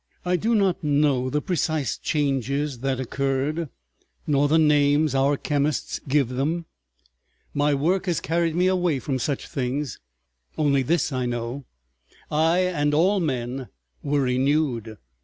[0.25, 3.69] I do not know the precise changes that occurred,
[4.25, 6.65] nor the names our chemists give them,
[7.53, 9.99] my work has carried me away from such things,
[10.57, 13.67] only this I know—I and all men
[14.01, 14.97] were renewed.